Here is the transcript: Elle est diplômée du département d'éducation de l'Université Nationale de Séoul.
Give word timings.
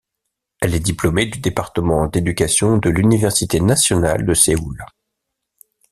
Elle 0.61 0.73
est 0.73 0.79
diplômée 0.79 1.27
du 1.27 1.37
département 1.37 2.07
d'éducation 2.07 2.77
de 2.79 2.89
l'Université 2.89 3.59
Nationale 3.59 4.25
de 4.25 4.33
Séoul. 4.33 4.83